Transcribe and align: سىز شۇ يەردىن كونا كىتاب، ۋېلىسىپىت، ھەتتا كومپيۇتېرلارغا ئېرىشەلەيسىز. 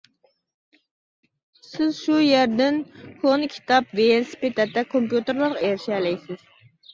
سىز 1.67 1.91
شۇ 2.05 2.15
يەردىن 2.27 2.79
كونا 3.19 3.51
كىتاب، 3.57 3.93
ۋېلىسىپىت، 4.01 4.63
ھەتتا 4.63 4.85
كومپيۇتېرلارغا 4.95 5.63
ئېرىشەلەيسىز. 5.69 6.43